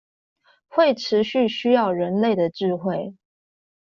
[0.67, 3.13] 會持續需要人類的智慧